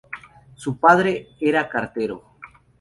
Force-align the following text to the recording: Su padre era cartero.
Su 0.55 0.79
padre 0.79 1.27
era 1.39 1.69
cartero. 1.69 2.23